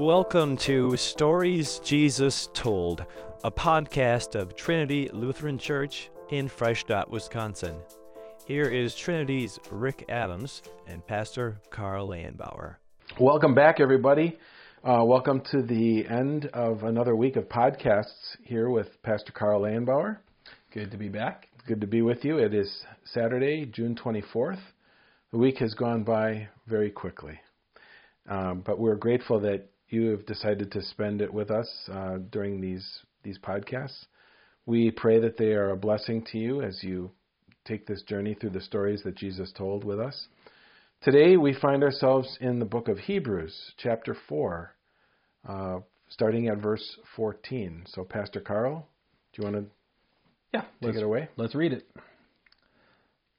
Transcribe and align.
Welcome 0.00 0.56
to 0.56 0.96
Stories 0.96 1.78
Jesus 1.80 2.48
Told, 2.54 3.04
a 3.44 3.50
podcast 3.50 4.34
of 4.34 4.56
Trinity 4.56 5.10
Lutheran 5.12 5.58
Church 5.58 6.10
in 6.30 6.48
Freistadt, 6.48 7.10
Wisconsin. 7.10 7.76
Here 8.46 8.64
is 8.64 8.94
Trinity's 8.94 9.58
Rick 9.70 10.06
Adams 10.08 10.62
and 10.86 11.06
Pastor 11.06 11.60
Carl 11.68 12.08
Landbauer. 12.08 12.76
Welcome 13.18 13.54
back, 13.54 13.78
everybody. 13.78 14.38
Uh, 14.82 15.04
welcome 15.04 15.42
to 15.50 15.60
the 15.60 16.06
end 16.08 16.46
of 16.54 16.84
another 16.84 17.14
week 17.14 17.36
of 17.36 17.46
podcasts 17.50 18.38
here 18.42 18.70
with 18.70 19.02
Pastor 19.02 19.32
Carl 19.32 19.60
Landbauer. 19.60 20.16
Good 20.72 20.90
to 20.92 20.96
be 20.96 21.10
back. 21.10 21.48
Good 21.66 21.82
to 21.82 21.86
be 21.86 22.00
with 22.00 22.24
you. 22.24 22.38
It 22.38 22.54
is 22.54 22.86
Saturday, 23.04 23.66
June 23.66 23.94
24th. 24.02 24.62
The 25.30 25.38
week 25.38 25.58
has 25.58 25.74
gone 25.74 26.04
by 26.04 26.48
very 26.66 26.90
quickly. 26.90 27.38
Um, 28.26 28.62
but 28.64 28.78
we're 28.78 28.96
grateful 28.96 29.40
that 29.40 29.66
you 29.90 30.10
have 30.10 30.26
decided 30.26 30.72
to 30.72 30.82
spend 30.82 31.20
it 31.20 31.32
with 31.32 31.50
us 31.50 31.68
uh, 31.92 32.18
during 32.30 32.60
these 32.60 33.00
these 33.22 33.38
podcasts. 33.38 34.06
We 34.66 34.90
pray 34.90 35.20
that 35.20 35.36
they 35.36 35.52
are 35.52 35.70
a 35.70 35.76
blessing 35.76 36.24
to 36.32 36.38
you 36.38 36.62
as 36.62 36.82
you 36.82 37.10
take 37.66 37.86
this 37.86 38.02
journey 38.02 38.34
through 38.34 38.50
the 38.50 38.60
stories 38.60 39.02
that 39.04 39.16
Jesus 39.16 39.52
told 39.52 39.84
with 39.84 40.00
us. 40.00 40.28
Today 41.02 41.36
we 41.36 41.54
find 41.54 41.82
ourselves 41.82 42.38
in 42.40 42.58
the 42.58 42.64
book 42.64 42.88
of 42.88 42.98
Hebrews, 42.98 43.72
chapter 43.78 44.16
four, 44.28 44.74
uh, 45.48 45.80
starting 46.08 46.48
at 46.48 46.58
verse 46.58 46.98
14. 47.16 47.84
So, 47.86 48.04
Pastor 48.04 48.40
Carl, 48.40 48.86
do 49.32 49.42
you 49.42 49.50
want 49.50 49.64
to 49.64 49.70
Yeah, 50.52 50.64
take 50.82 50.96
it 50.96 51.02
away? 51.02 51.28
let's 51.36 51.54
read 51.54 51.72
it. 51.72 51.86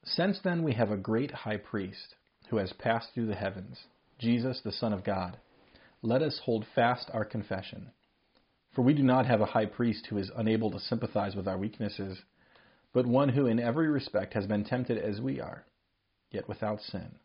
Since 0.04 0.40
then 0.44 0.64
we 0.64 0.74
have 0.74 0.92
a 0.92 0.98
great 0.98 1.32
high 1.32 1.58
priest 1.58 2.16
who 2.50 2.58
has 2.58 2.74
passed 2.74 3.10
through 3.14 3.28
the 3.28 3.36
heavens, 3.36 3.78
Jesus, 4.20 4.62
the 4.64 4.72
Son 4.72 4.94
of 4.94 5.04
God. 5.04 5.38
Let 6.02 6.22
us 6.22 6.40
hold 6.44 6.66
fast 6.74 7.10
our 7.14 7.26
confession. 7.26 7.92
For 8.74 8.82
we 8.82 8.94
do 8.94 9.04
not 9.04 9.26
have 9.26 9.42
a 9.42 9.46
high 9.46 9.66
priest 9.66 10.08
who 10.08 10.18
is 10.18 10.32
unable 10.36 10.72
to 10.72 10.80
sympathize 10.80 11.36
with 11.36 11.48
our 11.48 11.58
weaknesses, 11.58 12.20
but 12.94 13.06
one 13.06 13.30
who 13.30 13.46
in 13.46 13.60
every 13.60 13.88
respect 13.88 14.34
has 14.34 14.48
been 14.48 14.64
tempted 14.64 14.98
as 14.98 15.22
we 15.22 15.40
are, 15.40 15.66
yet 16.32 16.48
without 16.48 16.82
sin. 16.82 17.20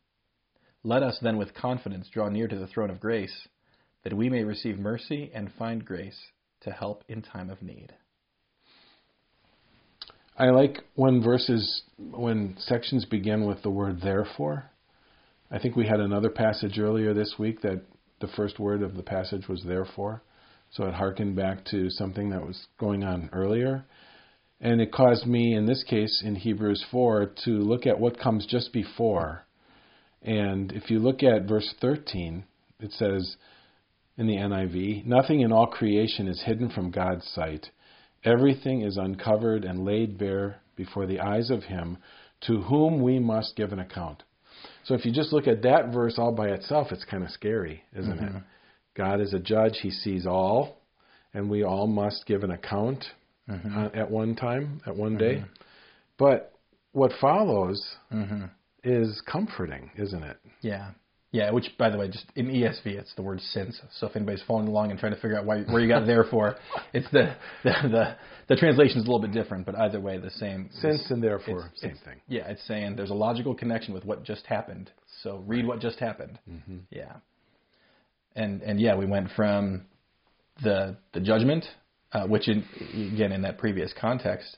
Let 0.83 1.03
us 1.03 1.19
then 1.23 1.37
with 1.37 1.55
confidence 1.55 2.09
draw 2.13 2.29
near 2.29 2.49
to 2.49 2.59
the 2.59 2.67
throne 2.67 2.91
of 2.91 3.01
grace, 3.01 3.49
that 4.05 4.13
we 4.13 4.29
may 4.29 4.45
receive 4.45 4.79
mercy 4.79 5.31
and 5.35 5.53
find 5.53 5.85
grace 5.85 6.19
to 6.61 6.71
help 6.71 7.03
in 7.09 7.23
time 7.23 7.51
of 7.51 7.63
need. 7.63 7.93
I 10.39 10.51
like 10.51 10.85
when 10.95 11.23
verses, 11.23 11.83
when 11.99 12.57
sections 12.59 13.07
begin 13.07 13.47
with 13.47 13.63
the 13.63 13.71
word 13.71 14.01
therefore. 14.03 14.71
I 15.51 15.59
think 15.59 15.77
we 15.77 15.87
had 15.87 16.01
another 16.01 16.29
passage 16.29 16.79
earlier 16.79 17.15
this 17.15 17.35
week 17.39 17.63
that 17.63 17.83
the 18.21 18.29
first 18.29 18.59
word 18.59 18.83
of 18.83 18.97
the 18.97 19.03
passage 19.03 19.49
was 19.49 19.63
therefore. 19.65 20.23
So 20.71 20.85
it 20.85 20.95
harkened 20.95 21.37
back 21.37 21.65
to 21.67 21.91
something 21.91 22.31
that 22.31 22.45
was 22.45 22.67
going 22.79 23.05
on 23.05 23.31
earlier. 23.33 23.85
And 24.61 24.81
it 24.81 24.93
caused 24.93 25.27
me, 25.27 25.55
in 25.55 25.67
this 25.67 25.85
case, 25.85 26.23
in 26.25 26.35
Hebrews 26.35 26.85
4, 26.91 27.33
to 27.45 27.51
look 27.51 27.87
at 27.87 28.01
what 28.01 28.19
comes 28.19 28.47
just 28.47 28.73
before. 28.73 29.45
And 30.23 30.73
if 30.73 30.91
you 30.91 30.99
look 30.99 31.23
at 31.23 31.49
verse 31.49 31.73
13, 31.81 32.45
it 32.81 32.93
says 32.93 33.37
in 34.17 34.27
the 34.27 34.37
NIV, 34.37 35.05
Nothing 35.05 35.41
in 35.41 35.53
all 35.53 35.67
creation 35.67 36.27
is 36.27 36.43
hidden 36.45 36.71
from 36.71 36.91
God's 36.91 37.27
sight. 37.29 37.67
Everything 38.25 38.81
is 38.81 38.97
uncovered 38.97 39.65
and 39.65 39.85
laid 39.85 40.19
bare 40.19 40.61
before 40.75 41.07
the 41.07 41.21
eyes 41.21 41.51
of 41.51 41.65
Him 41.65 41.99
to 42.47 42.63
whom 42.63 43.03
we 43.03 43.19
must 43.19 43.57
give 43.57 43.73
an 43.73 43.79
account. 43.79 44.23
So 44.87 44.95
if 44.95 45.05
you 45.05 45.13
just 45.13 45.33
look 45.33 45.47
at 45.49 45.63
that 45.63 45.93
verse 45.93 46.15
all 46.17 46.33
by 46.33 46.49
itself, 46.49 46.89
it's 46.93 47.05
kind 47.05 47.23
of 47.25 47.31
scary, 47.31 47.83
isn't 47.95 48.19
Mm-hmm. 48.19 48.37
it? 48.39 48.43
God 48.97 49.21
is 49.21 49.35
a 49.35 49.39
judge, 49.39 49.79
He 49.83 49.91
sees 49.91 50.27
all, 50.27 50.79
and 51.35 51.51
we 51.51 51.63
all 51.65 51.87
must 51.87 52.25
give 52.27 52.43
an 52.45 52.51
account 52.51 53.05
Mm-hmm. 53.49 53.79
uh, 53.79 53.89
at 53.95 54.11
one 54.11 54.35
time, 54.35 54.81
at 54.87 54.97
one 54.97 55.17
day. 55.17 55.45
But 56.19 56.53
what 56.93 57.13
follows 57.21 57.81
Mm-hmm. 58.13 58.45
is 58.85 59.21
comforting, 59.31 59.91
isn't 59.97 60.23
it? 60.23 60.37
Yeah. 60.63 60.91
Yeah, 61.37 61.51
which, 61.51 61.67
by 61.77 61.91
the 61.91 61.99
way, 61.99 62.09
just 62.09 62.25
in 62.35 62.47
ESV, 62.47 62.87
it's 62.87 63.15
the 63.15 63.21
word 63.21 63.41
since. 63.41 63.79
So 63.99 64.07
if 64.07 64.17
anybody's 64.17 64.43
following 64.47 64.69
along 64.69 64.91
and 64.91 64.99
trying 64.99 65.15
to 65.15 65.21
figure 65.21 65.39
out 65.39 65.45
why, 65.45 65.61
where 65.65 65.83
you 65.83 65.89
got 65.89 66.07
there 66.07 66.25
for, 66.25 66.57
it's 66.95 67.11
the, 67.11 67.37
the, 67.63 67.73
the, 67.83 68.17
the 68.49 68.57
translation's 68.57 69.05
a 69.05 69.07
little 69.07 69.21
bit 69.21 69.33
different, 69.33 69.67
but 69.67 69.75
either 69.75 70.01
way, 70.01 70.17
the 70.17 70.31
same. 70.31 70.71
Since 70.81 71.11
and 71.11 71.23
therefore, 71.23 71.67
it's- 71.67 71.81
same 71.81 71.91
it's- 71.91 72.05
thing. 72.05 72.21
Yeah, 72.27 72.49
it's 72.49 72.67
saying 72.67 72.97
there's 72.97 73.11
a 73.11 73.15
logical 73.29 73.55
connection 73.55 73.93
with 73.93 74.07
what 74.07 74.25
just 74.25 74.47
happened. 74.47 74.91
So 75.23 75.43
read 75.47 75.67
what 75.67 75.79
just 75.79 75.99
happened. 75.99 76.39
Mm-hmm. 76.51 76.79
Yeah. 76.91 77.13
And, 78.35 78.63
and 78.63 78.81
yeah, 78.81 78.97
we 78.97 79.05
went 79.05 79.29
from 79.37 79.85
the, 80.63 80.97
the 81.13 81.21
judgment, 81.21 81.67
uh, 82.13 82.27
which 82.27 82.49
in, 82.49 82.65
again, 83.13 83.33
in 83.33 83.43
that 83.43 83.59
previous 83.59 83.93
context, 84.01 84.57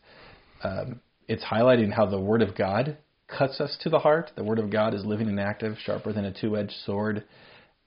um, 0.62 1.00
it's 1.26 1.42
highlighting 1.42 1.92
how 1.92 2.06
the 2.06 2.20
Word 2.20 2.40
of 2.42 2.56
God 2.56 2.98
cuts 3.28 3.60
us 3.60 3.76
to 3.82 3.90
the 3.90 3.98
heart. 3.98 4.30
The 4.36 4.44
Word 4.44 4.58
of 4.58 4.70
God 4.70 4.94
is 4.94 5.04
living 5.04 5.28
and 5.28 5.38
active, 5.38 5.76
sharper 5.84 6.12
than 6.12 6.24
a 6.24 6.32
two 6.32 6.56
edged 6.56 6.74
sword, 6.84 7.24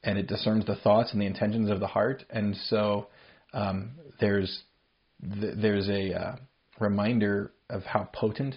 and 0.03 0.17
it 0.17 0.27
discerns 0.27 0.65
the 0.65 0.75
thoughts 0.75 1.11
and 1.13 1.21
the 1.21 1.25
intentions 1.25 1.69
of 1.69 1.79
the 1.79 1.87
heart. 1.87 2.23
And 2.29 2.55
so 2.67 3.07
um, 3.53 3.91
there's, 4.19 4.63
th- 5.39 5.55
there's 5.57 5.89
a 5.89 6.13
uh, 6.13 6.35
reminder 6.79 7.51
of 7.69 7.83
how 7.83 8.09
potent 8.13 8.55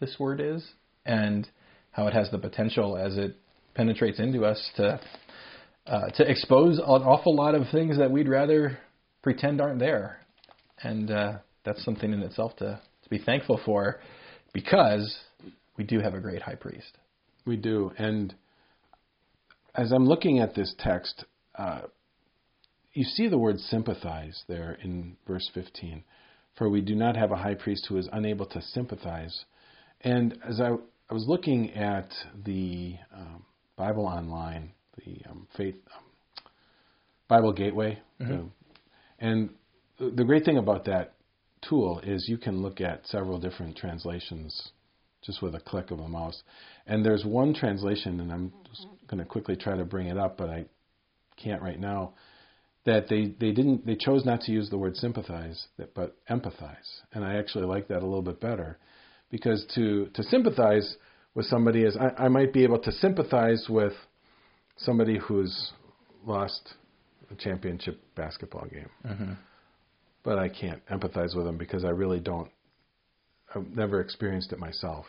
this 0.00 0.16
Word 0.18 0.40
is 0.40 0.66
and 1.04 1.48
how 1.92 2.06
it 2.06 2.12
has 2.12 2.30
the 2.30 2.38
potential 2.38 2.96
as 2.96 3.16
it 3.16 3.36
penetrates 3.74 4.18
into 4.18 4.44
us 4.44 4.70
to, 4.76 5.00
uh, 5.86 6.08
to 6.16 6.30
expose 6.30 6.78
an 6.78 6.84
awful 6.84 7.34
lot 7.34 7.54
of 7.54 7.62
things 7.72 7.98
that 7.98 8.10
we'd 8.10 8.28
rather 8.28 8.78
pretend 9.22 9.60
aren't 9.60 9.78
there. 9.78 10.18
And 10.82 11.10
uh, 11.10 11.32
that's 11.64 11.84
something 11.84 12.12
in 12.12 12.20
itself 12.20 12.56
to, 12.56 12.80
to 13.02 13.10
be 13.10 13.18
thankful 13.18 13.60
for 13.64 14.00
because 14.52 15.16
we 15.76 15.84
do 15.84 16.00
have 16.00 16.14
a 16.14 16.20
great 16.20 16.42
high 16.42 16.54
priest. 16.54 16.98
We 17.44 17.56
do. 17.56 17.92
And 17.98 18.34
as 19.74 19.92
I'm 19.92 20.06
looking 20.06 20.38
at 20.40 20.54
this 20.54 20.74
text, 20.78 21.24
uh, 21.56 21.82
you 22.92 23.04
see 23.04 23.28
the 23.28 23.38
word 23.38 23.58
sympathize 23.58 24.42
there 24.48 24.78
in 24.82 25.16
verse 25.26 25.48
15. 25.54 26.02
For 26.56 26.68
we 26.70 26.80
do 26.80 26.94
not 26.94 27.16
have 27.16 27.30
a 27.32 27.36
high 27.36 27.54
priest 27.54 27.86
who 27.88 27.98
is 27.98 28.08
unable 28.12 28.46
to 28.46 28.62
sympathize. 28.62 29.44
And 30.00 30.38
as 30.48 30.60
I, 30.60 30.70
I 31.10 31.14
was 31.14 31.26
looking 31.28 31.72
at 31.74 32.08
the 32.44 32.96
um, 33.14 33.44
Bible 33.76 34.06
Online, 34.06 34.72
the 35.04 35.20
um, 35.30 35.46
Faith 35.56 35.76
um, 35.94 36.04
Bible 37.28 37.52
Gateway, 37.52 37.98
the- 38.18 38.48
and 39.18 39.50
the 39.98 40.10
the 40.10 40.24
great 40.24 40.44
thing 40.44 40.58
about 40.58 40.84
that 40.86 41.14
tool 41.68 42.00
is 42.02 42.28
you 42.28 42.38
can 42.38 42.62
look 42.62 42.80
at 42.80 43.06
several 43.06 43.38
different 43.38 43.76
translations 43.76 44.72
just 45.26 45.42
with 45.42 45.54
a 45.54 45.60
click 45.60 45.90
of 45.90 45.98
a 45.98 46.08
mouse. 46.08 46.42
And 46.86 47.04
there's 47.04 47.24
one 47.24 47.52
translation, 47.52 48.20
and 48.20 48.32
I'm 48.32 48.52
just 48.68 48.86
going 49.08 49.18
to 49.18 49.24
quickly 49.24 49.56
try 49.56 49.76
to 49.76 49.84
bring 49.84 50.06
it 50.06 50.16
up, 50.16 50.38
but 50.38 50.48
I 50.48 50.64
can't 51.36 51.60
right 51.60 51.78
now. 51.78 52.14
That 52.84 53.08
they, 53.08 53.34
they 53.40 53.50
didn't 53.50 53.84
they 53.84 53.96
chose 53.96 54.24
not 54.24 54.42
to 54.42 54.52
use 54.52 54.70
the 54.70 54.78
word 54.78 54.96
sympathize, 54.96 55.66
but 55.96 56.14
empathize, 56.30 57.00
and 57.12 57.24
I 57.24 57.34
actually 57.34 57.64
like 57.64 57.88
that 57.88 57.98
a 57.98 58.06
little 58.06 58.22
bit 58.22 58.40
better, 58.40 58.78
because 59.28 59.66
to 59.74 60.06
to 60.14 60.22
sympathize 60.22 60.96
with 61.34 61.46
somebody 61.46 61.82
is 61.82 61.96
I, 61.96 62.26
I 62.26 62.28
might 62.28 62.52
be 62.52 62.62
able 62.62 62.78
to 62.78 62.92
sympathize 62.92 63.66
with 63.68 63.92
somebody 64.76 65.18
who's 65.18 65.72
lost 66.24 66.74
a 67.28 67.34
championship 67.34 68.00
basketball 68.14 68.66
game, 68.66 68.90
mm-hmm. 69.04 69.32
but 70.22 70.38
I 70.38 70.48
can't 70.48 70.80
empathize 70.86 71.34
with 71.34 71.44
them 71.44 71.58
because 71.58 71.84
I 71.84 71.90
really 71.90 72.20
don't 72.20 72.52
I've 73.54 73.68
never 73.74 74.00
experienced 74.00 74.52
it 74.52 74.58
myself. 74.58 75.06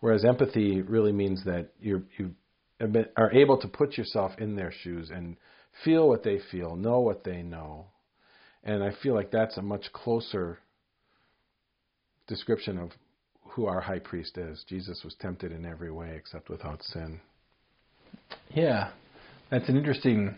Whereas 0.00 0.24
empathy 0.24 0.80
really 0.82 1.12
means 1.12 1.44
that 1.44 1.70
you 1.80 2.04
you 2.16 2.34
are 3.16 3.32
able 3.32 3.58
to 3.58 3.68
put 3.68 3.98
yourself 3.98 4.32
in 4.38 4.54
their 4.54 4.72
shoes 4.82 5.10
and 5.10 5.36
feel 5.84 6.08
what 6.08 6.22
they 6.22 6.38
feel, 6.50 6.76
know 6.76 7.00
what 7.00 7.24
they 7.24 7.42
know, 7.42 7.86
and 8.62 8.82
I 8.82 8.92
feel 9.02 9.14
like 9.14 9.30
that's 9.30 9.56
a 9.56 9.62
much 9.62 9.92
closer 9.92 10.58
description 12.28 12.78
of 12.78 12.90
who 13.50 13.66
our 13.66 13.80
high 13.80 13.98
priest 13.98 14.38
is. 14.38 14.64
Jesus 14.68 15.00
was 15.02 15.16
tempted 15.20 15.50
in 15.50 15.66
every 15.66 15.90
way 15.90 16.12
except 16.14 16.48
without 16.48 16.82
sin. 16.82 17.20
Yeah, 18.50 18.90
that's 19.50 19.68
an 19.68 19.76
interesting, 19.76 20.36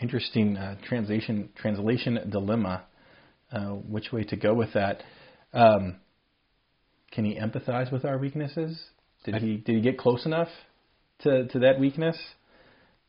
interesting 0.00 0.56
uh, 0.56 0.76
translation 0.86 1.48
translation 1.56 2.28
dilemma. 2.30 2.84
Uh, 3.50 3.70
which 3.70 4.12
way 4.12 4.22
to 4.24 4.36
go 4.36 4.54
with 4.54 4.72
that? 4.74 5.02
Um, 5.52 5.96
can 7.10 7.24
he 7.24 7.34
empathize 7.34 7.90
with 7.92 8.04
our 8.04 8.18
weaknesses? 8.18 8.80
Did 9.24 9.36
he 9.36 9.56
did 9.56 9.76
he 9.76 9.80
get 9.80 9.98
close 9.98 10.24
enough 10.26 10.48
to 11.20 11.46
to 11.48 11.58
that 11.60 11.78
weakness, 11.78 12.16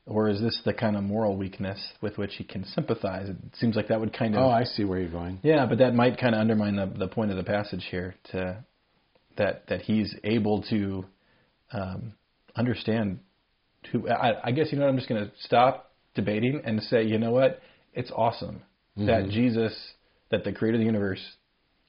or 0.06 0.30
is 0.30 0.42
this 0.42 0.60
the 0.66 0.74
kind 0.74 0.96
of 0.98 1.04
moral 1.04 1.38
weakness 1.38 1.80
with 2.02 2.18
which 2.18 2.36
he 2.36 2.44
can 2.44 2.66
sympathize? 2.66 3.30
It 3.30 3.38
seems 3.56 3.76
like 3.76 3.88
that 3.88 4.00
would 4.00 4.14
kind 4.14 4.36
of 4.36 4.42
Oh, 4.42 4.50
I 4.50 4.64
see 4.64 4.84
where 4.84 5.00
you're 5.00 5.10
going. 5.10 5.40
Yeah, 5.44 5.66
but 5.66 5.78
that 5.80 5.94
might 5.94 6.20
kind 6.20 6.36
of 6.36 6.42
undermine 6.42 6.76
the 6.76 6.86
the 6.88 7.08
point 7.08 7.32
of 7.32 7.38
the 7.38 7.44
passage 7.44 7.86
here 7.90 8.16
to 8.32 8.64
that 9.38 9.68
that 9.68 9.82
he's 9.82 10.14
able 10.24 10.64
to 10.64 11.06
um, 11.72 12.14
understand 12.56 13.20
who. 13.92 14.10
I, 14.10 14.48
I 14.48 14.52
guess 14.52 14.68
you 14.72 14.78
know 14.78 14.86
what, 14.86 14.92
I'm 14.92 14.98
just 14.98 15.10
going 15.10 15.26
to 15.26 15.32
stop 15.40 15.92
debating 16.14 16.62
and 16.66 16.82
say, 16.84 17.04
you 17.04 17.18
know 17.18 17.32
what, 17.32 17.62
it's 17.94 18.12
awesome 18.12 18.62
that 18.98 19.30
Jesus, 19.30 19.74
that 20.32 20.44
the 20.44 20.52
creator 20.52 20.76
of 20.76 20.80
the 20.82 20.86
universe, 20.86 21.22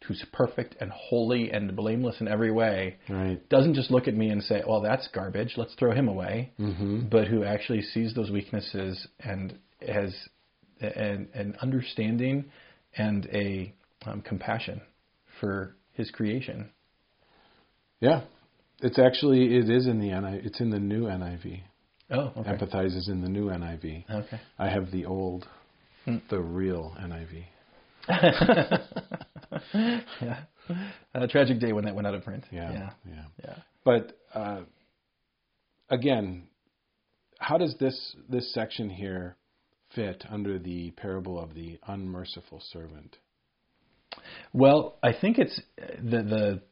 who's 0.06 0.24
perfect 0.32 0.76
and 0.80 0.90
holy 0.90 1.50
and 1.50 1.74
blameless 1.76 2.20
in 2.20 2.28
every 2.28 2.50
way, 2.50 2.96
Right. 3.08 3.46
doesn't 3.48 3.74
just 3.74 3.90
look 3.90 4.08
at 4.08 4.14
me 4.14 4.28
and 4.30 4.42
say, 4.42 4.62
well, 4.66 4.80
that's 4.80 5.06
garbage, 5.08 5.54
let's 5.56 5.74
throw 5.74 5.92
him 5.92 6.08
away, 6.08 6.52
Mm-hmm. 6.58 7.08
but 7.08 7.28
who 7.28 7.44
actually 7.44 7.82
sees 7.82 8.14
those 8.14 8.30
weaknesses 8.30 9.06
and 9.20 9.58
has 9.86 10.14
an, 10.80 11.28
an 11.34 11.56
understanding 11.62 12.46
and 12.96 13.26
a 13.32 13.72
um, 14.06 14.20
compassion 14.22 14.80
for 15.40 15.74
his 15.92 16.10
creation. 16.10 16.70
Yeah. 18.00 18.22
It's 18.80 18.98
actually 18.98 19.54
it 19.56 19.70
is 19.70 19.86
in 19.86 20.00
the 20.00 20.08
NI 20.08 20.40
it's 20.44 20.60
in 20.60 20.70
the 20.70 20.80
new 20.80 21.04
NIV. 21.04 21.60
Oh, 22.10 22.32
okay. 22.36 22.50
Empathize 22.50 22.96
is 22.96 23.08
in 23.08 23.22
the 23.22 23.28
new 23.28 23.46
NIV. 23.46 24.04
Okay. 24.10 24.40
I 24.58 24.68
have 24.68 24.90
the 24.90 25.04
old 25.06 25.46
Hmm. 26.04 26.16
the 26.30 26.40
real 26.40 26.96
NIV. 27.00 27.44
Yeah. 28.08 28.78
A 31.14 31.28
tragic 31.28 31.60
day 31.60 31.72
when 31.72 31.84
that 31.84 31.94
went 31.94 32.06
out 32.06 32.14
of 32.14 32.24
print. 32.24 32.44
Yeah. 32.50 32.72
Yeah. 32.72 32.90
Yeah. 33.08 33.24
Yeah. 33.44 33.54
But 33.84 34.18
uh, 34.34 34.60
again, 35.90 36.44
how 37.38 37.58
does 37.58 37.74
this 37.78 38.16
this 38.28 38.52
section 38.54 38.88
here 38.90 39.36
fit 39.94 40.24
under 40.30 40.58
the 40.58 40.90
parable 40.92 41.38
of 41.38 41.54
the 41.54 41.78
unmerciful 41.86 42.62
servant? 42.72 43.16
Well, 44.52 44.98
I 45.02 45.12
think 45.18 45.38
it's 45.38 45.60
uh, 45.80 45.86
the 46.02 46.22
the 46.22 46.62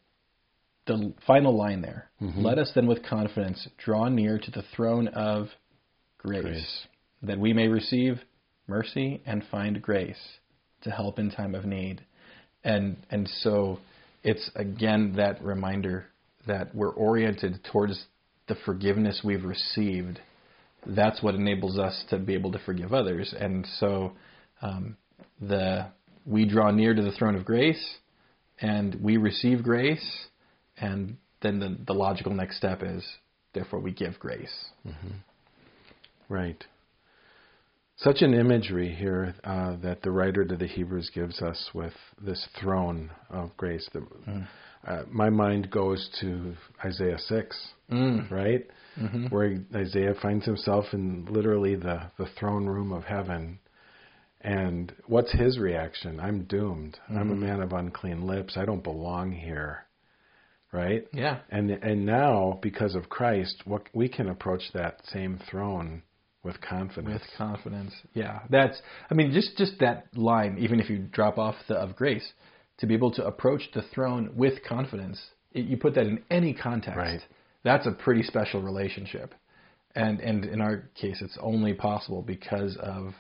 the 0.87 1.15
final 1.27 1.57
line 1.57 1.83
there. 1.83 2.11
Mhm. 2.21 2.43
Let 2.43 2.59
us 2.59 2.73
then 2.75 2.87
with 2.87 3.03
confidence 3.05 3.69
draw 3.79 4.09
near 4.09 4.39
to 4.39 4.51
the 4.51 4.63
throne 4.75 5.09
of 5.09 5.49
grace, 6.19 6.43
Grace. 6.43 6.87
that 7.23 7.39
we 7.39 7.53
may 7.53 7.69
receive 7.69 8.21
mercy 8.67 9.23
and 9.27 9.43
find 9.51 9.81
grace 9.83 10.39
to 10.83 10.91
help 10.91 11.19
in 11.19 11.31
time 11.31 11.55
of 11.55 11.65
need. 11.65 12.03
And 12.65 12.97
and 13.11 13.29
so 13.41 13.79
it's 14.23 14.51
again 14.55 15.15
that 15.17 15.43
reminder 15.43 16.07
that 16.47 16.75
we're 16.75 16.93
oriented 16.93 17.61
towards 17.71 18.05
the 18.49 18.55
forgiveness 18.65 19.23
we've 19.25 19.45
received. 19.45 20.21
That's 20.87 21.23
what 21.23 21.35
enables 21.35 21.79
us 21.79 22.05
to 22.11 22.19
be 22.19 22.35
able 22.35 22.53
to 22.53 22.59
forgive 22.59 22.93
others. 22.93 23.35
And 23.39 23.67
so 23.79 24.13
um, 24.63 24.97
the 25.41 25.87
we 26.27 26.47
draw 26.47 26.71
near 26.71 26.95
to 26.95 27.03
the 27.03 27.13
throne 27.13 27.35
of 27.35 27.45
grace 27.45 27.97
and 28.61 28.95
we 29.03 29.17
receive 29.17 29.63
grace 29.63 30.27
and 30.77 31.17
then 31.43 31.59
the, 31.59 31.77
the 31.87 31.95
logical 31.95 32.35
next 32.35 32.57
step 32.57 32.83
is 32.83 33.05
therefore 33.55 33.81
we 33.81 33.93
give 33.93 34.19
grace. 34.19 34.67
Right. 36.29 36.63
Such 38.03 38.23
an 38.23 38.33
imagery 38.33 38.95
here 38.95 39.35
uh, 39.45 39.77
that 39.83 40.01
the 40.03 40.11
writer 40.11 40.45
to 40.45 40.57
the 40.57 40.67
Hebrews 40.67 41.11
gives 41.15 41.43
us 41.43 41.71
with 41.75 41.93
this 42.21 42.49
throne 42.59 43.11
of 43.29 43.55
grace. 43.59 43.87
The, 43.93 44.07
uh, 44.87 45.03
my 45.11 45.29
mind 45.29 45.71
goes 45.71 46.09
to 46.21 46.55
Isaiah 46.85 47.19
6, 47.19 47.69
Mm. 47.91 48.31
right? 48.31 48.67
hmm 48.95 49.27
Where 49.27 49.59
Isaiah 49.75 50.15
finds 50.23 50.47
himself 50.47 50.87
in 50.93 51.27
literally 51.29 51.75
the, 51.75 52.11
the 52.17 52.27
throne 52.39 52.67
room 52.67 52.91
of 52.93 53.05
heaven. 53.05 53.59
And 54.41 54.95
what's 55.07 55.33
his 55.33 55.59
reaction? 55.59 56.21
I'm 56.21 56.45
doomed. 56.45 56.99
I'm 57.11 57.31
a 57.31 57.37
man 57.37 57.61
of 57.61 57.73
unclean 57.75 58.27
lips. 58.27 58.57
I 58.57 58.65
don't 58.65 58.83
belong 58.83 59.33
here. 59.33 59.85
Right? 60.73 61.07
Yeah. 61.13 61.41
And 61.51 61.71
and 61.71 62.07
now 62.07 62.59
because 62.63 62.95
of 62.95 63.09
Christ, 63.11 63.63
what 63.67 63.83
we 63.93 64.09
can 64.09 64.29
approach 64.29 64.63
that 64.73 65.01
same 65.05 65.39
throne 65.51 66.03
with 66.43 66.61
confidence. 66.61 67.21
With 67.21 67.23
confidence. 67.37 67.93
Yeah. 68.15 68.41
That's 68.49 68.81
I 69.11 69.15
mean 69.15 69.33
just 69.33 69.57
just 69.57 69.79
that 69.81 70.07
line 70.17 70.59
even 70.59 70.81
if 70.81 70.89
you 70.89 70.99
drop 70.99 71.39
off 71.39 71.57
the 71.69 71.75
of 71.75 71.97
grace 71.97 72.33
to 72.79 72.87
be 72.87 72.95
able 72.95 73.13
to 73.13 73.27
approach 73.27 73.63
the 73.75 73.83
throne 73.95 74.31
with 74.35 74.65
confidence. 74.67 75.21
It, 75.53 75.67
you 75.67 75.77
put 75.77 75.95
that 75.95 76.07
in 76.07 76.23
any 76.31 76.55
context. 76.55 76.97
Right. 76.97 77.21
That's 77.63 77.87
a 77.87 77.93
pretty 77.93 78.23
special 78.23 78.63
relationship. 78.63 79.35
And 79.95 80.21
and 80.21 80.45
in 80.45 80.61
our 80.61 80.89
case 80.95 81.21
it's 81.21 81.37
only 81.41 81.75
possible 81.75 82.23
because 82.23 82.77
of 82.81 83.15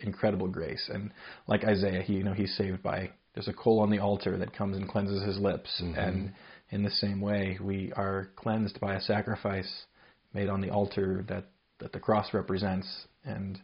incredible 0.00 0.48
grace. 0.48 0.90
And 0.92 1.12
like 1.46 1.64
Isaiah, 1.64 2.02
he 2.02 2.14
you 2.14 2.24
know 2.24 2.34
he's 2.34 2.54
saved 2.56 2.82
by 2.82 3.10
there's 3.34 3.48
a 3.48 3.52
coal 3.52 3.80
on 3.80 3.90
the 3.90 3.98
altar 3.98 4.36
that 4.38 4.52
comes 4.52 4.76
and 4.76 4.88
cleanses 4.88 5.22
his 5.24 5.38
lips. 5.38 5.80
Mm-hmm. 5.82 5.98
And 5.98 6.32
in 6.70 6.82
the 6.82 6.90
same 6.90 7.20
way, 7.20 7.58
we 7.60 7.92
are 7.96 8.30
cleansed 8.36 8.80
by 8.80 8.94
a 8.94 9.00
sacrifice 9.00 9.86
made 10.32 10.48
on 10.48 10.60
the 10.60 10.70
altar 10.70 11.24
that 11.28 11.46
that 11.78 11.92
the 11.92 12.00
cross 12.00 12.32
represents. 12.32 13.06
And 13.24 13.60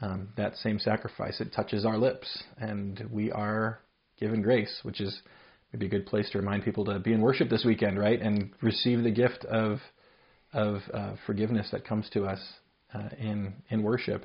um, 0.00 0.28
that 0.36 0.56
same 0.56 0.78
sacrifice 0.78 1.40
it 1.40 1.52
touches 1.52 1.84
our 1.84 1.98
lips, 1.98 2.42
and 2.58 3.06
we 3.10 3.30
are 3.30 3.80
given 4.18 4.42
grace, 4.42 4.80
which 4.82 5.00
is 5.00 5.22
maybe 5.72 5.86
a 5.86 5.88
good 5.88 6.06
place 6.06 6.28
to 6.30 6.38
remind 6.38 6.64
people 6.64 6.84
to 6.84 6.98
be 6.98 7.12
in 7.12 7.20
worship 7.20 7.48
this 7.48 7.64
weekend, 7.64 7.98
right? 7.98 8.20
And 8.20 8.50
receive 8.60 9.02
the 9.02 9.10
gift 9.10 9.44
of 9.44 9.78
of 10.52 10.82
uh, 10.92 11.14
forgiveness 11.26 11.68
that 11.72 11.84
comes 11.84 12.08
to 12.10 12.24
us 12.24 12.40
uh, 12.92 13.08
in 13.18 13.54
in 13.70 13.82
worship, 13.82 14.24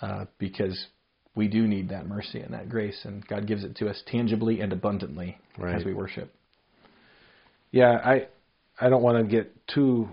uh, 0.00 0.26
because 0.38 0.86
we 1.34 1.48
do 1.48 1.66
need 1.66 1.88
that 1.88 2.06
mercy 2.06 2.40
and 2.40 2.52
that 2.54 2.68
grace, 2.68 3.00
and 3.04 3.26
God 3.26 3.46
gives 3.46 3.64
it 3.64 3.76
to 3.76 3.88
us 3.88 4.02
tangibly 4.06 4.60
and 4.60 4.72
abundantly 4.72 5.38
as 5.78 5.84
we 5.84 5.94
worship. 5.94 6.34
Yeah, 7.70 7.92
I 8.04 8.28
I 8.80 8.88
don't 8.88 9.02
want 9.02 9.18
to 9.18 9.24
get 9.24 9.66
too 9.68 10.08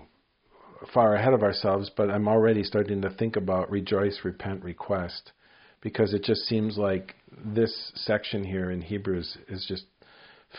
far 0.92 1.14
ahead 1.14 1.34
of 1.34 1.42
ourselves, 1.42 1.90
but 1.96 2.10
I'm 2.10 2.28
already 2.28 2.62
starting 2.64 3.02
to 3.02 3.10
think 3.10 3.36
about 3.36 3.70
rejoice, 3.70 4.20
repent, 4.24 4.62
request, 4.64 5.32
because 5.80 6.14
it 6.14 6.22
just 6.24 6.42
seems 6.46 6.76
like 6.78 7.14
this 7.54 7.92
section 7.94 8.44
here 8.44 8.70
in 8.70 8.82
Hebrews 8.82 9.38
is 9.48 9.64
just 9.66 9.84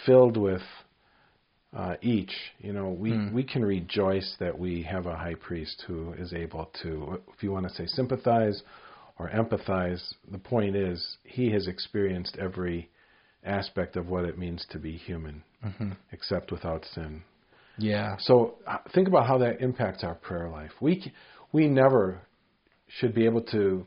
filled 0.06 0.38
with 0.38 0.62
uh, 1.76 1.96
each. 2.02 2.34
You 2.60 2.74
know, 2.74 2.90
we 2.90 3.12
Hmm. 3.12 3.34
we 3.34 3.44
can 3.44 3.64
rejoice 3.64 4.36
that 4.40 4.58
we 4.58 4.84
have 4.84 5.06
a 5.06 5.16
high 5.16 5.36
priest 5.36 5.84
who 5.88 6.14
is 6.14 6.34
able 6.34 6.66
to, 6.84 7.22
if 7.34 7.44
you 7.44 7.52
want 7.52 7.68
to 7.68 7.74
say, 7.74 7.86
sympathize 7.86 8.62
or 9.18 9.30
empathize. 9.30 10.14
The 10.30 10.38
point 10.38 10.76
is, 10.76 11.18
he 11.24 11.52
has 11.52 11.68
experienced 11.68 12.38
every 12.38 12.90
aspect 13.44 13.96
of 13.96 14.10
what 14.10 14.26
it 14.26 14.38
means 14.38 14.66
to 14.70 14.80
be 14.80 14.98
human, 14.98 15.44
Mm-hmm. 15.66 15.92
except 16.12 16.52
without 16.52 16.86
sin. 16.86 17.24
Yeah. 17.78 18.16
So 18.20 18.56
uh, 18.68 18.78
think 18.94 19.08
about 19.08 19.28
how 19.28 19.38
that 19.40 19.62
impacts 19.62 20.04
our 20.04 20.16
prayer 20.16 20.50
life. 20.50 20.72
We 20.82 21.12
we 21.52 21.68
never 21.68 22.22
should 23.00 23.14
be 23.14 23.26
able 23.26 23.42
to, 23.44 23.86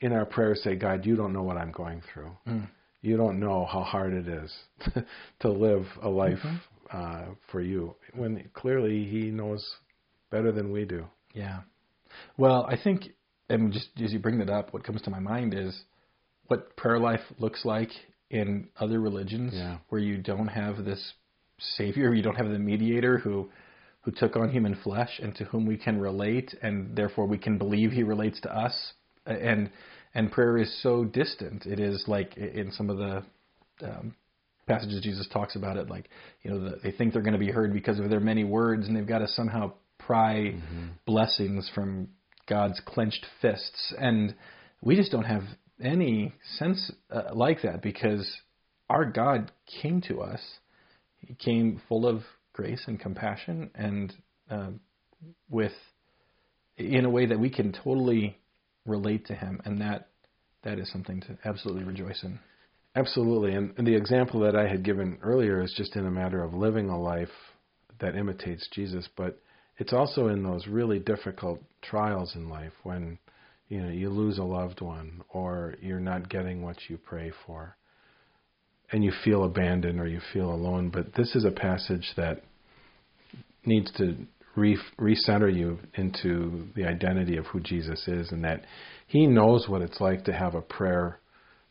in 0.00 0.12
our 0.12 0.24
prayers, 0.26 0.62
say, 0.62 0.76
"God, 0.76 1.04
you 1.06 1.16
don't 1.16 1.32
know 1.32 1.42
what 1.42 1.56
I'm 1.56 1.72
going 1.72 2.02
through. 2.12 2.30
Mm. 2.46 2.68
You 3.02 3.16
don't 3.16 3.38
know 3.38 3.64
how 3.66 3.82
hard 3.82 4.12
it 4.14 4.28
is 4.28 4.52
to 5.40 5.48
live 5.50 5.86
a 6.02 6.08
life 6.08 6.38
Mhm. 6.42 6.60
uh, 6.90 7.34
for 7.50 7.60
you." 7.60 7.94
When 8.14 8.48
clearly 8.54 9.04
He 9.04 9.30
knows 9.30 9.64
better 10.30 10.52
than 10.52 10.72
we 10.72 10.84
do. 10.84 11.06
Yeah. 11.34 11.60
Well, 12.38 12.66
I 12.68 12.76
think, 12.82 13.08
and 13.48 13.72
just 13.72 13.88
as 14.02 14.12
you 14.12 14.18
bring 14.18 14.38
that 14.38 14.50
up, 14.50 14.72
what 14.72 14.84
comes 14.84 15.02
to 15.02 15.10
my 15.10 15.20
mind 15.20 15.54
is 15.54 15.84
what 16.46 16.74
prayer 16.76 16.98
life 16.98 17.20
looks 17.38 17.64
like 17.64 17.90
in 18.30 18.68
other 18.80 19.00
religions 19.00 19.52
Yeah. 19.54 19.78
where 19.88 20.00
you 20.00 20.18
don't 20.18 20.48
have 20.48 20.84
this 20.84 21.12
savior, 21.58 22.14
you 22.14 22.22
don't 22.22 22.36
have 22.36 22.48
the 22.48 22.58
mediator 22.58 23.18
who 23.18 23.50
who 24.02 24.12
took 24.12 24.36
on 24.36 24.50
human 24.50 24.76
flesh 24.84 25.18
and 25.20 25.34
to 25.34 25.44
whom 25.46 25.66
we 25.66 25.76
can 25.76 25.98
relate 26.00 26.54
and 26.62 26.94
therefore 26.94 27.26
we 27.26 27.36
can 27.36 27.58
believe 27.58 27.90
he 27.90 28.04
relates 28.04 28.40
to 28.40 28.56
us. 28.56 28.92
And 29.26 29.70
and 30.14 30.30
prayer 30.30 30.56
is 30.58 30.82
so 30.82 31.04
distant. 31.04 31.66
It 31.66 31.80
is 31.80 32.04
like 32.06 32.36
in 32.36 32.70
some 32.72 32.88
of 32.88 32.98
the 32.98 33.22
um, 33.82 34.14
passages 34.66 35.00
Jesus 35.02 35.28
talks 35.32 35.56
about 35.56 35.76
it 35.76 35.88
like 35.88 36.08
you 36.42 36.50
know 36.50 36.60
the, 36.60 36.76
they 36.82 36.92
think 36.92 37.12
they're 37.12 37.22
going 37.22 37.32
to 37.32 37.38
be 37.38 37.50
heard 37.50 37.72
because 37.72 37.98
of 37.98 38.08
their 38.10 38.20
many 38.20 38.44
words 38.44 38.86
and 38.86 38.96
they've 38.96 39.06
got 39.06 39.18
to 39.18 39.28
somehow 39.28 39.72
pry 39.98 40.54
blessings 41.04 41.70
from 41.74 42.08
God's 42.48 42.80
clenched 42.86 43.26
fists. 43.42 43.94
And 43.98 44.34
we 44.80 44.96
just 44.96 45.10
don't 45.10 45.24
have 45.24 45.42
any 45.82 46.32
sense 46.58 46.90
uh, 47.10 47.34
like 47.34 47.62
that 47.62 47.82
because 47.82 48.26
our 48.88 49.04
God 49.04 49.50
came 49.82 50.00
to 50.02 50.20
us 50.20 50.40
came 51.38 51.80
full 51.88 52.06
of 52.06 52.22
grace 52.52 52.82
and 52.86 52.98
compassion 52.98 53.70
and 53.74 54.14
uh, 54.50 54.70
with 55.50 55.72
in 56.76 57.04
a 57.04 57.10
way 57.10 57.26
that 57.26 57.38
we 57.38 57.50
can 57.50 57.72
totally 57.72 58.38
relate 58.86 59.26
to 59.26 59.34
him 59.34 59.60
and 59.64 59.80
that 59.80 60.08
that 60.62 60.78
is 60.78 60.90
something 60.90 61.20
to 61.20 61.38
absolutely 61.44 61.84
rejoice 61.84 62.22
in 62.22 62.38
Absolutely. 62.96 63.52
And, 63.52 63.74
and 63.76 63.86
the 63.86 63.94
example 63.94 64.40
that 64.40 64.56
I 64.56 64.66
had 64.66 64.82
given 64.82 65.18
earlier 65.22 65.62
is 65.62 65.74
just 65.76 65.96
in 65.96 66.06
a 66.06 66.10
matter 66.10 66.42
of 66.42 66.54
living 66.54 66.88
a 66.88 66.98
life 66.98 67.28
that 68.00 68.16
imitates 68.16 68.66
Jesus, 68.72 69.06
but 69.16 69.38
it's 69.76 69.92
also 69.92 70.28
in 70.28 70.42
those 70.42 70.66
really 70.66 70.98
difficult 70.98 71.62
trials 71.82 72.34
in 72.34 72.48
life 72.48 72.72
when 72.82 73.18
you 73.68 73.82
know 73.82 73.90
you 73.90 74.08
lose 74.08 74.38
a 74.38 74.42
loved 74.42 74.80
one 74.80 75.22
or 75.28 75.74
you're 75.82 76.00
not 76.00 76.30
getting 76.30 76.62
what 76.62 76.76
you 76.88 76.96
pray 76.96 77.32
for 77.44 77.76
and 78.92 79.02
you 79.04 79.12
feel 79.24 79.44
abandoned 79.44 80.00
or 80.00 80.06
you 80.06 80.20
feel 80.32 80.50
alone, 80.50 80.90
but 80.90 81.14
this 81.14 81.34
is 81.34 81.44
a 81.44 81.50
passage 81.50 82.12
that 82.16 82.42
needs 83.64 83.90
to 83.92 84.16
re- 84.54 84.78
recenter 84.98 85.52
you 85.54 85.78
into 85.94 86.68
the 86.76 86.84
identity 86.84 87.36
of 87.36 87.46
who 87.46 87.60
Jesus 87.60 88.06
is 88.06 88.30
and 88.32 88.44
that 88.44 88.64
he 89.06 89.26
knows 89.26 89.68
what 89.68 89.82
it's 89.82 90.00
like 90.00 90.24
to 90.24 90.32
have 90.32 90.54
a 90.54 90.60
prayer 90.62 91.18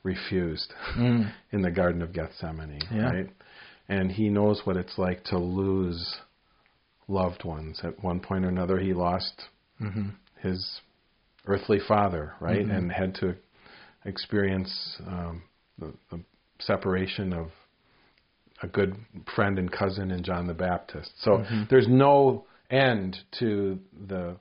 refused 0.03 0.72
Mm. 0.98 1.31
in 1.51 1.62
the 1.62 1.72
Garden 1.72 2.01
of 2.01 2.13
Gethsemane, 2.13 2.79
Yeah. 2.93 3.01
right? 3.10 3.29
And 3.88 4.12
he 4.12 4.29
knows 4.29 4.62
what 4.65 4.77
it's 4.77 4.98
like 4.98 5.24
to 5.25 5.38
lose 5.38 6.17
loved 7.07 7.43
ones. 7.43 7.79
At 7.84 8.03
one 8.03 8.19
point 8.19 8.45
or 8.45 8.50
another, 8.50 8.79
he 8.79 8.93
lost 8.93 9.43
Mm-hmm. 9.81 10.10
his 10.41 10.79
earthly 11.48 11.79
father, 11.88 12.34
right, 12.39 12.65
Mhm. 12.65 12.75
and 12.77 12.91
had 12.91 13.15
to 13.15 13.36
experience 14.05 14.98
um, 15.07 15.43
the, 15.77 15.93
the 16.12 16.19
separation 16.65 17.34
of 17.34 17.51
a 18.62 18.67
good 18.67 18.95
friend 19.36 19.60
and 19.60 19.72
cousin 19.72 20.12
in 20.12 20.24
John 20.24 20.48
the 20.48 20.53
Baptist. 20.53 21.12
So 21.22 21.39
Mhm. 21.39 21.67
there's 21.69 21.88
no 21.88 22.45
end 22.69 23.17
to 23.39 23.79
the 24.07 24.38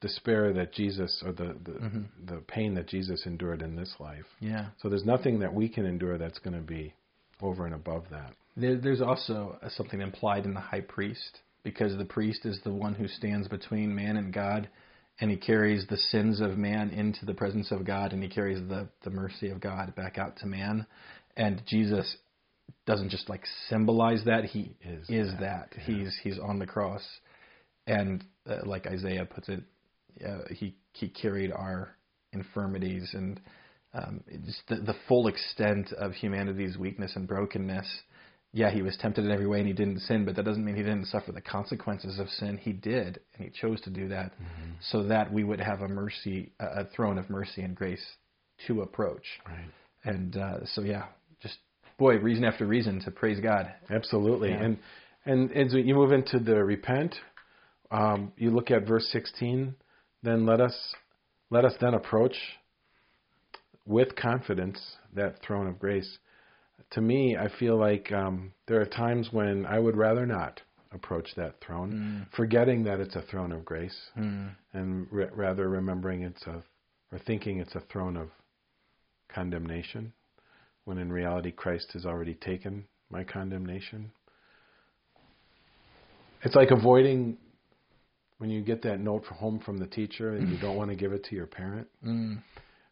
despair 0.00 0.52
that 0.52 0.72
Jesus 0.72 1.22
or 1.24 1.32
the 1.32 1.56
the, 1.64 1.72
Mhm. 1.72 2.04
the 2.26 2.36
pain 2.46 2.74
that 2.74 2.86
Jesus 2.86 3.24
endured 3.26 3.62
in 3.62 3.76
this 3.76 3.98
life. 3.98 4.26
Yeah. 4.40 4.66
So 4.78 4.88
there's 4.88 5.04
nothing 5.04 5.38
that 5.40 5.54
we 5.54 5.68
can 5.68 5.86
endure 5.86 6.18
that's 6.18 6.38
going 6.38 6.54
to 6.56 6.62
be 6.62 6.94
over 7.40 7.64
and 7.66 7.74
above 7.74 8.08
that. 8.10 8.34
There, 8.56 8.76
there's 8.76 9.00
also 9.00 9.58
something 9.68 10.00
implied 10.00 10.44
in 10.44 10.54
the 10.54 10.60
high 10.60 10.80
priest 10.80 11.40
because 11.62 11.96
the 11.96 12.04
priest 12.04 12.46
is 12.46 12.60
the 12.62 12.72
one 12.72 12.94
who 12.94 13.08
stands 13.08 13.48
between 13.48 13.94
man 13.94 14.16
and 14.16 14.32
God, 14.32 14.68
and 15.20 15.30
he 15.30 15.36
carries 15.36 15.86
the 15.86 15.96
sins 15.96 16.40
of 16.40 16.58
man 16.58 16.90
into 16.90 17.24
the 17.24 17.34
presence 17.34 17.70
of 17.70 17.84
God, 17.84 18.12
and 18.12 18.22
he 18.22 18.28
carries 18.28 18.60
the 18.68 18.88
the 19.02 19.10
mercy 19.10 19.48
of 19.48 19.60
God 19.60 19.94
back 19.94 20.18
out 20.18 20.36
to 20.38 20.46
man. 20.46 20.86
And 21.36 21.62
Jesus 21.66 22.16
doesn't 22.86 23.10
just 23.10 23.28
like 23.28 23.42
symbolize 23.68 24.24
that; 24.24 24.44
he 24.44 24.74
Is 24.82 25.08
is 25.08 25.30
that, 25.32 25.40
that. 25.40 25.68
yeah. 25.76 25.84
He's 25.84 26.18
he's 26.22 26.38
on 26.38 26.58
the 26.58 26.66
cross, 26.66 27.02
and 27.86 28.24
uh, 28.48 28.58
like 28.64 28.86
Isaiah 28.86 29.26
puts 29.26 29.48
it, 29.48 29.62
uh, 30.26 30.42
he 30.50 30.74
he 30.92 31.08
carried 31.08 31.52
our 31.52 31.90
infirmities 32.32 33.10
and 33.14 33.40
um, 33.94 34.22
it's 34.26 34.60
the, 34.68 34.76
the 34.76 34.94
full 35.08 35.26
extent 35.26 35.92
of 35.92 36.12
humanity's 36.12 36.76
weakness 36.76 37.12
and 37.16 37.26
brokenness. 37.26 37.86
Yeah, 38.52 38.70
he 38.70 38.82
was 38.82 38.96
tempted 38.96 39.24
in 39.24 39.30
every 39.30 39.46
way 39.46 39.58
and 39.58 39.66
he 39.66 39.72
didn't 39.74 40.00
sin, 40.00 40.24
but 40.24 40.36
that 40.36 40.44
doesn't 40.44 40.64
mean 40.64 40.76
he 40.76 40.82
didn't 40.82 41.06
suffer 41.06 41.32
the 41.32 41.40
consequences 41.40 42.18
of 42.18 42.28
sin. 42.28 42.58
He 42.58 42.72
did, 42.72 43.20
and 43.34 43.44
he 43.44 43.50
chose 43.50 43.80
to 43.82 43.90
do 43.90 44.08
that 44.08 44.32
so 44.90 45.02
that 45.04 45.32
we 45.32 45.44
would 45.44 45.60
have 45.60 45.80
a 45.80 45.88
mercy, 45.88 46.52
a 46.58 46.84
throne 46.86 47.18
of 47.18 47.28
mercy 47.28 47.62
and 47.62 47.74
grace 47.74 48.04
to 48.66 48.82
approach. 48.82 49.24
Right. 49.46 49.70
And 50.04 50.36
uh, 50.36 50.64
so, 50.74 50.82
yeah, 50.82 51.04
just 51.04 51.25
boy, 51.98 52.18
reason 52.18 52.44
after 52.44 52.66
reason 52.66 53.00
to 53.04 53.10
praise 53.10 53.40
God. 53.40 53.72
Absolutely. 53.90 54.50
Yeah. 54.50 54.62
And 54.62 54.78
and 55.24 55.52
as 55.52 55.74
you 55.74 55.94
move 55.94 56.12
into 56.12 56.38
the 56.38 56.62
repent, 56.62 57.14
um, 57.90 58.32
you 58.36 58.50
look 58.50 58.70
at 58.70 58.86
verse 58.86 59.08
16. 59.12 59.74
Then 60.22 60.46
let 60.46 60.60
us 60.60 60.94
let 61.50 61.64
us 61.64 61.74
then 61.80 61.94
approach 61.94 62.36
with 63.86 64.14
confidence 64.16 64.78
that 65.14 65.40
throne 65.42 65.66
of 65.66 65.78
grace. 65.78 66.18
To 66.92 67.00
me, 67.00 67.36
I 67.36 67.48
feel 67.58 67.76
like 67.78 68.12
um, 68.12 68.52
there 68.68 68.80
are 68.80 68.86
times 68.86 69.28
when 69.32 69.66
I 69.66 69.78
would 69.78 69.96
rather 69.96 70.26
not 70.26 70.60
approach 70.92 71.28
that 71.36 71.56
throne, 71.64 72.26
forgetting 72.36 72.84
that 72.84 73.00
it's 73.00 73.16
a 73.16 73.22
throne 73.22 73.52
of 73.52 73.64
grace, 73.64 73.96
Mm. 74.16 74.50
and 74.72 75.06
re- 75.10 75.28
rather 75.34 75.68
remembering 75.68 76.22
it's 76.22 76.42
a 76.46 76.62
or 77.12 77.18
thinking 77.20 77.58
it's 77.58 77.74
a 77.74 77.80
throne 77.80 78.16
of 78.16 78.30
condemnation, 79.28 80.12
when 80.86 80.98
in 80.98 81.12
reality 81.12 81.50
Christ 81.50 81.90
has 81.92 82.06
already 82.06 82.32
taken 82.34 82.86
my 83.10 83.24
condemnation. 83.24 84.10
It's 86.42 86.54
like 86.54 86.70
avoiding 86.70 87.36
when 88.38 88.50
you 88.50 88.62
get 88.62 88.82
that 88.82 89.00
note 89.00 89.24
from 89.26 89.36
home 89.36 89.60
from 89.64 89.78
the 89.78 89.86
teacher 89.86 90.34
and 90.34 90.48
you 90.48 90.58
don't 90.60 90.76
want 90.76 90.90
to 90.90 90.96
give 90.96 91.12
it 91.12 91.24
to 91.24 91.34
your 91.34 91.46
parent. 91.46 91.88
Mm. 92.06 92.42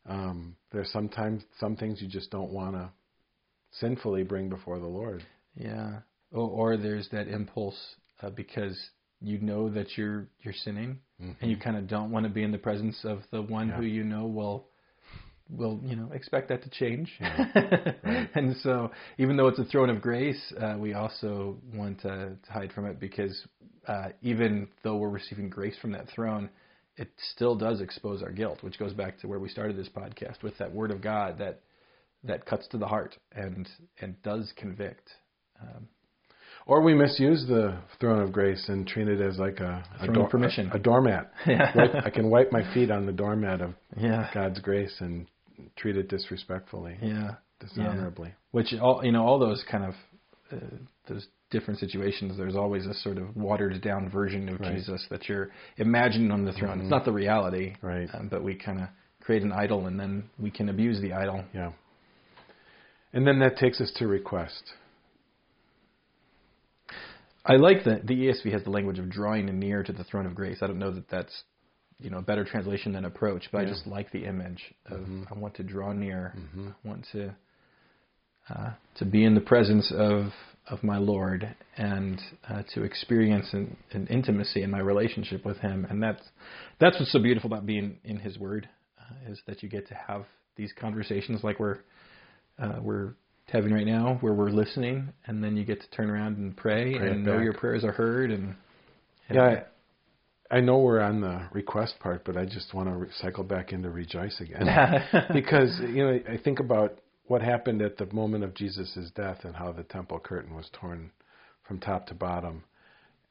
Um, 0.06 0.56
there's 0.72 0.90
sometimes 0.90 1.44
some 1.58 1.76
things 1.76 2.02
you 2.02 2.08
just 2.08 2.30
don't 2.30 2.50
want 2.50 2.74
to 2.74 2.90
sinfully 3.78 4.24
bring 4.24 4.48
before 4.48 4.78
the 4.78 4.86
Lord. 4.86 5.24
Yeah. 5.56 6.00
Or, 6.32 6.72
or 6.72 6.76
there's 6.76 7.08
that 7.10 7.28
impulse 7.28 7.78
uh, 8.22 8.30
because 8.30 8.76
you 9.20 9.38
know 9.38 9.70
that 9.70 9.96
you're 9.96 10.26
you're 10.42 10.54
sinning, 10.64 10.98
and 11.40 11.50
you 11.50 11.56
kind 11.56 11.76
of 11.76 11.86
don't 11.86 12.10
want 12.10 12.26
to 12.26 12.30
be 12.30 12.42
in 12.42 12.50
the 12.50 12.58
presence 12.58 12.98
of 13.04 13.20
the 13.30 13.40
one 13.40 13.68
Yeah. 13.68 13.76
who 13.76 13.84
you 13.84 14.04
know 14.04 14.26
will 14.26 14.66
will 15.50 15.80
you 15.84 15.96
know 15.96 16.10
expect 16.12 16.48
that 16.48 16.62
to 16.62 16.70
change. 16.70 17.12
Right. 17.20 18.28
and 18.34 18.56
so, 18.62 18.90
even 19.18 19.36
though 19.36 19.48
it's 19.48 19.58
a 19.58 19.64
throne 19.64 19.90
of 19.90 20.00
grace, 20.00 20.52
uh, 20.60 20.76
we 20.78 20.94
also 20.94 21.56
want 21.74 22.00
to, 22.02 22.36
to 22.44 22.52
hide 22.52 22.72
from 22.72 22.86
it 22.86 23.00
because 23.00 23.46
uh, 23.86 24.08
even 24.22 24.68
though 24.82 24.96
we're 24.96 25.08
receiving 25.08 25.48
grace 25.48 25.76
from 25.80 25.92
that 25.92 26.08
throne, 26.14 26.48
it 26.96 27.08
still 27.32 27.56
does 27.56 27.80
expose 27.80 28.22
our 28.22 28.30
guilt, 28.30 28.62
which 28.62 28.78
goes 28.78 28.92
back 28.92 29.18
to 29.20 29.28
where 29.28 29.38
we 29.38 29.48
started 29.48 29.76
this 29.76 29.88
podcast 29.88 30.42
with 30.42 30.56
that 30.58 30.72
word 30.72 30.90
of 30.90 31.00
God 31.02 31.38
that 31.38 31.60
that 32.24 32.46
cuts 32.46 32.66
to 32.68 32.78
the 32.78 32.86
heart 32.86 33.16
and 33.32 33.68
and 34.00 34.20
does 34.22 34.52
convict. 34.56 35.08
Um, 35.60 35.88
Or 36.66 36.80
we 36.82 36.94
misuse 36.94 37.46
the 37.46 37.76
throne 38.00 38.22
of 38.22 38.32
grace 38.32 38.68
and 38.68 38.86
treat 38.86 39.08
it 39.08 39.20
as 39.20 39.38
like 39.38 39.60
a, 39.60 39.84
a, 40.00 40.06
a, 40.72 40.76
a 40.76 40.78
doormat. 40.78 41.32
Yeah. 41.46 42.00
I 42.04 42.10
can 42.10 42.30
wipe 42.30 42.52
my 42.52 42.72
feet 42.72 42.90
on 42.90 43.04
the 43.06 43.12
doormat 43.12 43.60
of 43.60 43.74
yeah. 43.96 44.30
God's 44.32 44.60
grace 44.60 44.94
and 45.00 45.26
treat 45.76 45.96
it 45.96 46.08
disrespectfully, 46.08 46.96
Yeah. 47.02 47.36
dishonorably. 47.60 48.34
Which 48.52 48.72
all 48.74 49.04
you 49.04 49.12
know, 49.12 49.24
all 49.26 49.38
those 49.38 49.64
kind 49.70 49.84
of 49.84 49.94
uh, 50.52 50.76
those 51.06 51.26
different 51.50 51.78
situations. 51.78 52.36
There's 52.36 52.56
always 52.56 52.86
a 52.86 52.94
sort 52.94 53.16
of 53.16 53.36
watered 53.36 53.80
down 53.80 54.08
version 54.10 54.48
of 54.48 54.60
Right. 54.60 54.74
Jesus 54.74 55.06
that 55.10 55.28
you're 55.28 55.50
imagining 55.76 56.30
on 56.32 56.44
the 56.44 56.52
throne. 56.52 56.80
It's 56.80 56.90
not 56.90 57.04
the 57.04 57.12
reality, 57.12 57.76
Right. 57.80 58.08
Um, 58.12 58.28
but 58.28 58.42
we 58.42 58.54
kind 58.56 58.80
of 58.80 58.88
create 59.20 59.42
an 59.42 59.52
idol, 59.52 59.86
and 59.86 59.98
then 59.98 60.24
we 60.38 60.50
can 60.50 60.68
abuse 60.68 61.00
the 61.00 61.12
idol. 61.12 61.44
Yeah. 61.54 61.72
And 63.12 63.26
then 63.26 63.38
that 63.38 63.56
takes 63.56 63.80
us 63.80 63.90
to 63.98 64.06
request. 64.08 64.72
I 67.46 67.56
like 67.56 67.84
that 67.84 68.06
the 68.06 68.14
ESV 68.28 68.52
has 68.52 68.64
the 68.64 68.70
language 68.70 68.98
of 68.98 69.10
drawing 69.10 69.46
near 69.58 69.82
to 69.82 69.92
the 69.92 70.04
throne 70.04 70.26
of 70.26 70.34
grace. 70.34 70.58
I 70.62 70.66
don't 70.66 70.78
know 70.78 70.90
that 70.92 71.08
that's 71.08 71.44
you 72.00 72.10
know 72.10 72.18
a 72.18 72.22
better 72.22 72.44
translation 72.44 72.92
than 72.92 73.04
approach, 73.04 73.48
but 73.52 73.60
I 73.62 73.64
just 73.64 73.86
like 73.86 74.10
the 74.10 74.24
image 74.24 74.62
of 74.86 75.00
Mhm. 75.00 75.26
I 75.30 75.38
want 75.38 75.54
to 75.56 75.62
draw 75.62 75.92
near. 75.92 76.34
Mm-hmm. 76.36 76.68
I 76.68 76.88
want 76.88 77.06
to 77.12 77.34
uh, 78.50 78.70
to 78.96 79.04
be 79.04 79.24
in 79.24 79.34
the 79.34 79.40
presence 79.40 79.90
of 79.96 80.32
of 80.68 80.82
my 80.82 80.96
Lord 80.98 81.54
and 81.76 82.20
uh, 82.48 82.62
to 82.74 82.82
experience 82.84 83.52
an, 83.52 83.76
an 83.92 84.06
intimacy 84.06 84.62
in 84.62 84.70
my 84.70 84.78
relationship 84.80 85.44
with 85.44 85.58
Him, 85.58 85.86
and 85.88 86.02
that's 86.02 86.22
that's 86.80 86.98
what's 86.98 87.12
so 87.12 87.20
beautiful 87.22 87.52
about 87.52 87.66
being 87.66 87.98
in 88.04 88.18
His 88.18 88.38
Word 88.38 88.68
uh, 88.98 89.30
is 89.30 89.40
that 89.46 89.62
you 89.62 89.68
get 89.68 89.86
to 89.88 89.94
have 89.94 90.24
these 90.56 90.72
conversations 90.78 91.42
like 91.44 91.58
we're 91.60 91.78
uh, 92.58 92.78
we're 92.80 93.14
having 93.46 93.72
right 93.72 93.86
now, 93.86 94.16
where 94.20 94.32
we're 94.32 94.50
listening, 94.50 95.12
and 95.26 95.44
then 95.44 95.56
you 95.56 95.64
get 95.64 95.80
to 95.80 95.90
turn 95.90 96.08
around 96.10 96.38
and 96.38 96.56
pray, 96.56 96.96
Pray 96.96 97.10
and 97.10 97.24
know 97.24 97.36
back. 97.36 97.44
your 97.44 97.52
prayers 97.52 97.84
are 97.84 97.92
heard, 97.92 98.30
and, 98.30 98.54
and 99.28 99.36
Yeah, 99.36 99.42
I, 99.44 99.62
I 100.50 100.60
know 100.60 100.78
we're 100.78 101.00
on 101.00 101.20
the 101.20 101.48
request 101.52 101.94
part, 102.00 102.24
but 102.24 102.36
I 102.36 102.44
just 102.44 102.74
want 102.74 102.88
to 102.88 102.94
re- 102.94 103.08
cycle 103.20 103.44
back 103.44 103.72
into 103.72 103.90
rejoice 103.90 104.40
again. 104.40 104.66
because, 105.32 105.80
you 105.80 106.04
know, 106.04 106.20
I 106.28 106.36
think 106.36 106.60
about 106.60 106.98
what 107.26 107.40
happened 107.40 107.80
at 107.82 107.96
the 107.96 108.06
moment 108.12 108.44
of 108.44 108.54
Jesus' 108.54 109.10
death 109.14 109.38
and 109.44 109.56
how 109.56 109.72
the 109.72 109.82
temple 109.84 110.20
curtain 110.20 110.54
was 110.54 110.68
torn 110.72 111.10
from 111.66 111.78
top 111.80 112.06
to 112.08 112.14
bottom. 112.14 112.64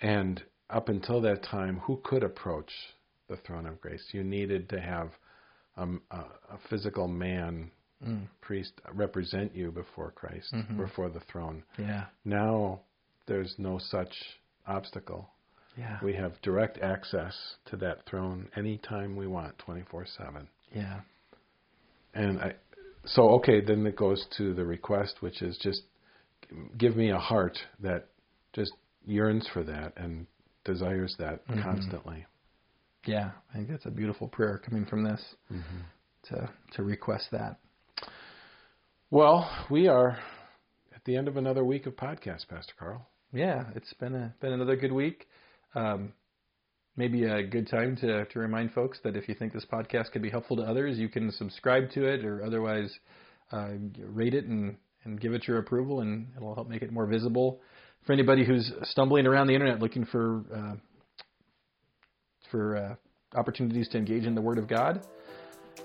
And 0.01 0.41
up 0.69 0.89
until 0.89 1.21
that 1.21 1.43
time, 1.43 1.79
who 1.79 2.01
could 2.03 2.23
approach 2.23 2.71
the 3.29 3.37
throne 3.37 3.67
of 3.67 3.79
grace? 3.79 4.03
You 4.11 4.23
needed 4.23 4.67
to 4.69 4.81
have 4.81 5.11
um, 5.77 6.01
a, 6.11 6.17
a 6.17 6.57
physical 6.69 7.07
man, 7.07 7.71
Mm, 8.05 8.27
priest, 8.41 8.73
represent 8.91 9.55
you 9.55 9.71
before 9.71 10.11
Christ, 10.11 10.53
Mhm. 10.53 10.75
before 10.77 11.09
the 11.09 11.21
throne. 11.21 11.63
yeah, 11.77 12.07
Now, 12.25 12.81
there's 13.27 13.55
no 13.57 13.77
such 13.77 14.13
obstacle. 14.67 15.29
Yeah, 15.77 15.99
We 16.03 16.13
have 16.13 16.41
direct 16.41 16.77
access 16.79 17.35
to 17.65 17.77
that 17.77 18.05
throne 18.05 18.49
anytime 18.55 19.15
we 19.15 19.27
want, 19.27 19.57
24 19.59 20.05
7. 20.05 20.47
yeah, 20.73 21.01
And 22.13 22.39
I, 22.39 22.53
so, 23.05 23.29
okay, 23.31 23.59
then 23.61 23.85
it 23.87 23.95
goes 23.95 24.25
to 24.37 24.53
the 24.53 24.63
request, 24.65 25.17
which 25.21 25.41
is 25.41 25.57
just 25.57 25.81
give 26.77 26.95
me 26.95 27.09
a 27.11 27.17
heart 27.17 27.57
that 27.81 28.07
just 28.53 28.71
yearns 29.05 29.47
for 29.51 29.63
that 29.63 29.93
and 29.97 30.27
desires 30.63 31.15
that 31.19 31.45
Mhm. 31.47 31.61
constantly. 31.63 32.25
yeah. 33.05 33.31
I 33.51 33.57
think 33.57 33.67
that's 33.67 33.85
a 33.85 33.91
beautiful 33.91 34.27
prayer 34.29 34.57
coming 34.59 34.85
from 34.85 35.03
this 35.03 35.35
Mm-hmm. 35.51 35.79
to 36.29 36.49
to 36.73 36.83
request 36.83 37.31
that. 37.31 37.57
Well, 39.09 39.49
we 39.69 39.87
are 39.87 40.17
at 40.95 41.03
the 41.05 41.15
end 41.17 41.27
of 41.27 41.37
another 41.37 41.63
week 41.63 41.85
of 41.85 41.95
podcast, 41.95 42.47
Pastor 42.47 42.73
Carl. 42.79 43.07
Yeah, 43.31 43.65
it's 43.75 43.93
been 43.93 44.15
a 44.15 44.33
been 44.39 44.53
another 44.53 44.75
good 44.75 44.91
week. 44.91 45.27
Um, 45.75 46.13
maybe 46.95 47.23
a 47.25 47.43
good 47.43 47.67
time 47.69 47.95
to 47.97 48.25
to 48.25 48.39
remind 48.39 48.73
folks 48.73 48.99
that 49.03 49.15
if 49.15 49.27
you 49.27 49.35
think 49.35 49.53
this 49.53 49.65
podcast 49.65 50.11
could 50.11 50.21
be 50.21 50.29
helpful 50.29 50.57
to 50.57 50.63
others, 50.63 50.97
you 50.97 51.09
can 51.09 51.31
subscribe 51.31 51.91
to 51.91 52.05
it 52.05 52.25
or 52.25 52.43
otherwise 52.43 52.93
uh, 53.51 53.69
rate 53.97 54.33
it 54.33 54.45
and 54.45 54.77
and 55.05 55.19
give 55.19 55.33
it 55.33 55.47
your 55.47 55.57
approval, 55.57 56.01
and 56.01 56.27
it'll 56.37 56.55
help 56.55 56.69
make 56.69 56.81
it 56.81 56.91
more 56.91 57.05
visible 57.05 57.59
for 58.05 58.13
anybody 58.13 58.45
who's 58.45 58.71
stumbling 58.83 59.27
around 59.27 59.47
the 59.47 59.53
internet 59.53 59.79
looking 59.79 60.05
for 60.05 60.43
uh, 60.53 60.75
for 62.51 62.77
uh, 62.77 62.95
opportunities 63.37 63.87
to 63.89 63.97
engage 63.97 64.25
in 64.25 64.35
the 64.35 64.41
Word 64.41 64.57
of 64.57 64.67
God. 64.67 65.05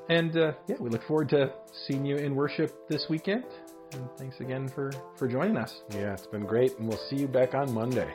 And 0.09 0.37
uh, 0.37 0.53
yeah, 0.67 0.77
we 0.81 0.91
look 0.91 1.03
forward 1.05 1.29
to 1.31 1.53
seeing 1.87 2.05
you 2.05 2.17
in 2.17 2.35
worship 2.35 2.89
this 2.89 3.07
weekend. 3.09 3.45
And 3.93 4.09
thanks 4.19 4.39
again 4.41 4.69
for, 4.69 4.93
for 5.17 5.29
joining 5.29 5.57
us. 5.57 5.81
Yeah, 5.91 6.13
it's 6.13 6.27
been 6.27 6.45
great, 6.45 6.77
and 6.79 6.87
we'll 6.87 7.01
see 7.09 7.17
you 7.17 7.27
back 7.29 7.55
on 7.55 7.73
Monday. 7.73 8.15